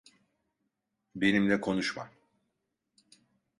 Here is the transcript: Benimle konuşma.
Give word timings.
Benimle 1.15 1.61
konuşma. 1.61 2.09